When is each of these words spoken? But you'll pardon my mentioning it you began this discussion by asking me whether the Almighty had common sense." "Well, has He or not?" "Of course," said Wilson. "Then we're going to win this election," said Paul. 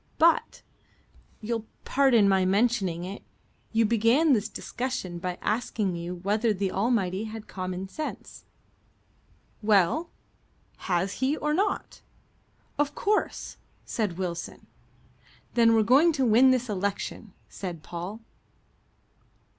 But 0.17 0.63
you'll 1.41 1.67
pardon 1.85 2.27
my 2.27 2.43
mentioning 2.43 3.03
it 3.05 3.21
you 3.71 3.85
began 3.85 4.33
this 4.33 4.49
discussion 4.49 5.19
by 5.19 5.37
asking 5.43 5.93
me 5.93 6.09
whether 6.09 6.53
the 6.55 6.71
Almighty 6.71 7.25
had 7.25 7.47
common 7.47 7.87
sense." 7.87 8.43
"Well, 9.61 10.09
has 10.89 11.19
He 11.21 11.37
or 11.37 11.53
not?" 11.53 12.01
"Of 12.79 12.95
course," 12.95 13.57
said 13.85 14.17
Wilson. 14.17 14.65
"Then 15.53 15.75
we're 15.75 15.83
going 15.83 16.13
to 16.13 16.25
win 16.25 16.49
this 16.49 16.67
election," 16.67 17.33
said 17.47 17.83
Paul. 17.83 18.21